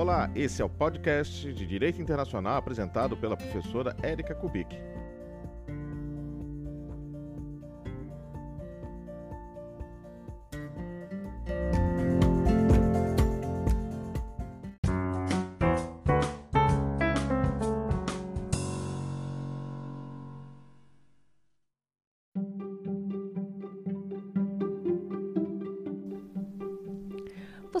[0.00, 4.74] Olá, esse é o podcast de Direito Internacional apresentado pela professora Érica Kubik.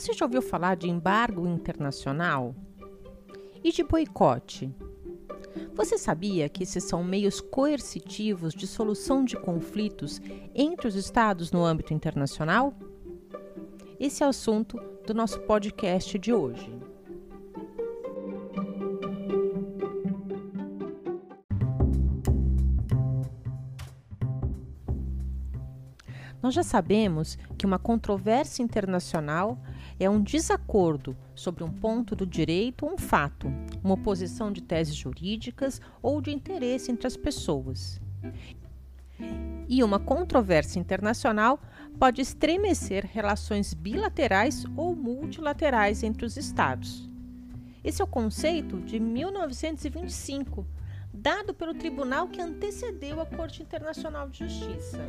[0.00, 2.54] Você já ouviu falar de embargo internacional?
[3.62, 4.74] E de boicote?
[5.74, 10.18] Você sabia que esses são meios coercitivos de solução de conflitos
[10.54, 12.72] entre os Estados no âmbito internacional?
[14.00, 16.72] Esse é o assunto do nosso podcast de hoje.
[26.42, 29.58] Nós já sabemos que uma controvérsia internacional
[30.00, 33.52] é um desacordo sobre um ponto do direito ou um fato,
[33.84, 38.00] uma oposição de teses jurídicas ou de interesse entre as pessoas.
[39.68, 41.60] E uma controvérsia internacional
[41.98, 47.06] pode estremecer relações bilaterais ou multilaterais entre os Estados.
[47.84, 50.66] Esse é o conceito de 1925,
[51.12, 55.06] dado pelo tribunal que antecedeu a Corte Internacional de Justiça.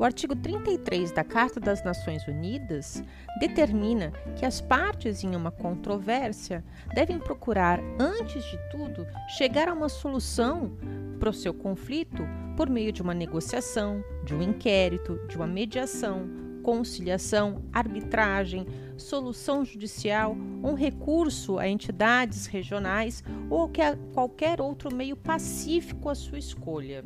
[0.00, 3.04] O artigo 33 da Carta das Nações Unidas
[3.38, 9.90] determina que as partes em uma controvérsia devem procurar, antes de tudo, chegar a uma
[9.90, 10.72] solução
[11.18, 12.22] para o seu conflito
[12.56, 16.30] por meio de uma negociação, de um inquérito, de uma mediação,
[16.62, 23.70] conciliação, arbitragem, solução judicial, um recurso a entidades regionais ou
[24.14, 27.04] qualquer outro meio pacífico à sua escolha.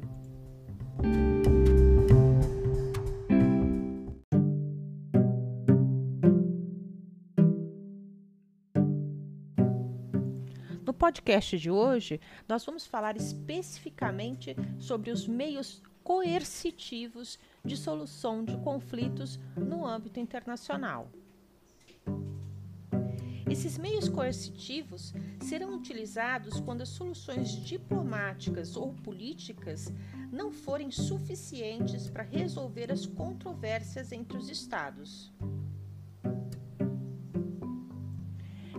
[11.05, 19.39] Podcast de hoje, nós vamos falar especificamente sobre os meios coercitivos de solução de conflitos
[19.55, 21.11] no âmbito internacional.
[23.51, 25.13] Esses meios coercitivos
[25.43, 29.93] serão utilizados quando as soluções diplomáticas ou políticas
[30.33, 35.31] não forem suficientes para resolver as controvérsias entre os Estados.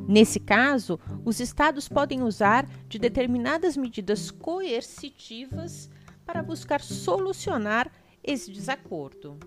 [0.07, 5.89] Nesse caso, os estados podem usar de determinadas medidas coercitivas
[6.25, 7.91] para buscar solucionar
[8.23, 9.37] esse desacordo.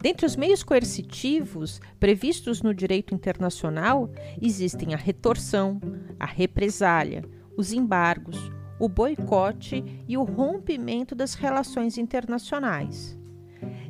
[0.00, 4.10] Dentre os meios coercitivos previstos no direito internacional,
[4.40, 5.80] existem a retorção,
[6.18, 7.24] a represália,
[7.56, 8.36] os embargos,
[8.78, 13.18] o boicote e o rompimento das relações internacionais.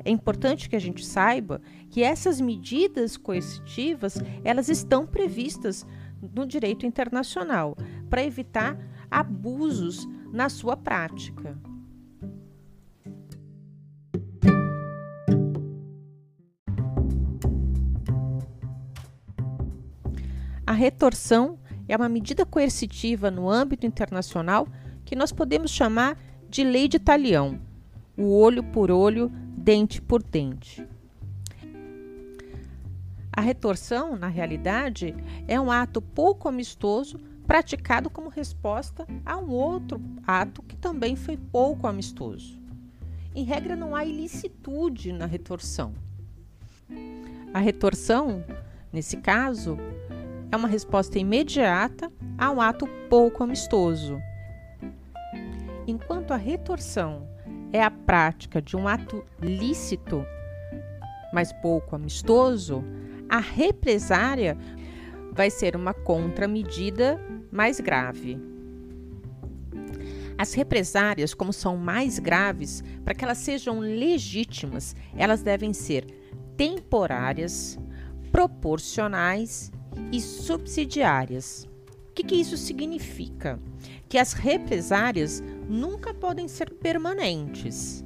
[0.04, 5.86] É importante que a gente saiba que essas medidas coercitivas, elas estão previstas
[6.34, 7.76] no direito internacional
[8.08, 8.76] para evitar
[9.10, 11.58] abusos na sua prática.
[20.66, 24.66] A retorção é uma medida coercitiva no âmbito internacional
[25.04, 26.18] que nós podemos chamar
[26.48, 27.60] de lei de talião,
[28.16, 29.30] o olho por olho,
[29.64, 30.86] dente por dente.
[33.32, 35.14] A retorção, na realidade,
[35.48, 41.38] é um ato pouco amistoso praticado como resposta a um outro ato que também foi
[41.38, 42.60] pouco amistoso.
[43.34, 45.94] Em regra, não há ilicitude na retorção.
[47.54, 48.44] A retorção,
[48.92, 49.78] nesse caso,
[50.52, 54.20] é uma resposta imediata a um ato pouco amistoso.
[55.86, 57.33] Enquanto a retorção
[57.74, 60.24] é a prática de um ato lícito,
[61.32, 62.84] mas pouco amistoso,
[63.28, 64.56] a represária
[65.32, 67.20] vai ser uma contramedida
[67.50, 68.38] mais grave.
[70.38, 76.06] As represárias, como são mais graves, para que elas sejam legítimas, elas devem ser
[76.56, 77.76] temporárias,
[78.30, 79.72] proporcionais
[80.12, 81.68] e subsidiárias.
[82.14, 83.58] O que, que isso significa?
[84.08, 88.04] Que as represárias nunca podem ser permanentes.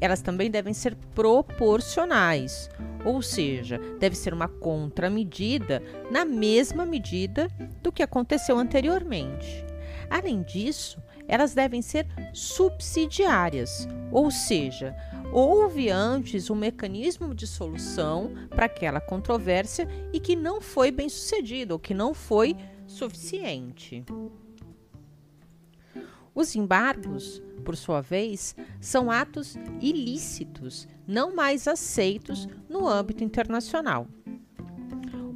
[0.00, 2.68] Elas também devem ser proporcionais,
[3.04, 5.80] ou seja, deve ser uma contramedida
[6.10, 7.46] na mesma medida
[7.80, 9.64] do que aconteceu anteriormente.
[10.10, 14.96] Além disso, elas devem ser subsidiárias, ou seja,
[15.32, 21.74] houve antes um mecanismo de solução para aquela controvérsia e que não foi bem sucedido,
[21.74, 22.56] ou que não foi
[22.88, 24.04] suficiente.
[26.34, 34.08] Os embargos, por sua vez, são atos ilícitos, não mais aceitos no âmbito internacional.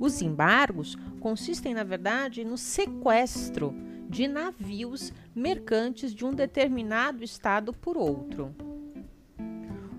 [0.00, 3.74] Os embargos consistem, na verdade, no sequestro
[4.08, 8.54] de navios mercantes de um determinado estado por outro.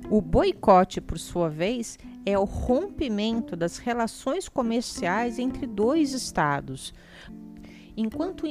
[0.09, 6.93] O boicote, por sua vez, é o rompimento das relações comerciais entre dois estados.
[7.95, 8.47] Enquanto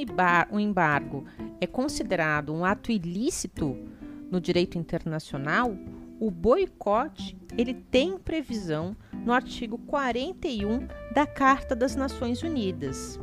[0.51, 1.25] o embargo
[1.59, 3.77] é considerado um ato ilícito
[4.31, 5.75] no direito internacional,
[6.19, 8.95] o boicote ele tem previsão
[9.25, 13.19] no artigo 41 da Carta das Nações Unidas.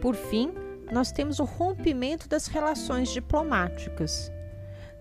[0.00, 0.52] Por fim,
[0.92, 4.30] nós temos o rompimento das relações diplomáticas.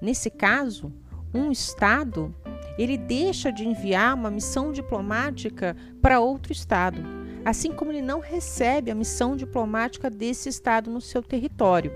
[0.02, 0.92] Nesse caso,
[1.34, 2.34] um Estado
[2.78, 7.02] ele deixa de enviar uma missão diplomática para outro Estado,
[7.44, 11.92] assim como ele não recebe a missão diplomática desse Estado no seu território.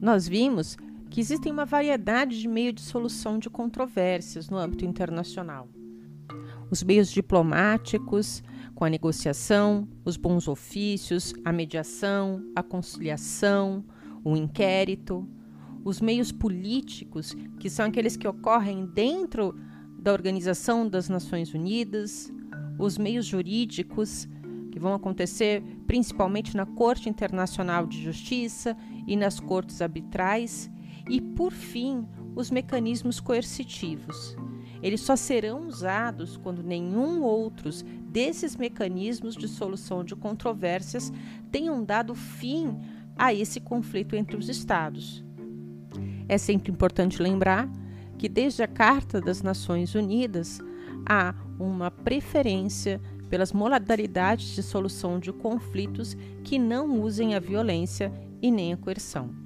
[0.00, 0.76] Nós vimos
[1.08, 5.68] que existem uma variedade de meios de solução de controvérsias no âmbito internacional.
[6.70, 8.42] Os meios diplomáticos,
[8.74, 13.84] com a negociação, os bons ofícios, a mediação, a conciliação,
[14.24, 15.28] o inquérito,
[15.84, 19.54] os meios políticos, que são aqueles que ocorrem dentro
[19.98, 22.32] da Organização das Nações Unidas,
[22.78, 24.26] os meios jurídicos,
[24.72, 28.76] que vão acontecer principalmente na Corte Internacional de Justiça
[29.06, 30.70] e nas cortes arbitrais,
[31.08, 34.36] e, por fim, os mecanismos coercitivos.
[34.84, 41.10] Eles só serão usados quando nenhum outros desses mecanismos de solução de controvérsias
[41.50, 42.76] tenham dado fim
[43.16, 45.24] a esse conflito entre os Estados.
[46.28, 47.66] É sempre importante lembrar
[48.18, 50.60] que, desde a Carta das Nações Unidas,
[51.06, 53.00] há uma preferência
[53.30, 59.43] pelas modalidades de solução de conflitos que não usem a violência e nem a coerção.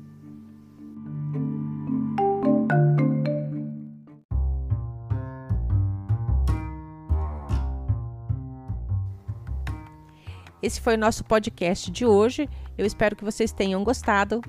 [10.68, 12.46] Esse foi o nosso podcast de hoje.
[12.76, 14.42] Eu espero que vocês tenham gostado.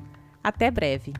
[0.44, 1.14] Até breve.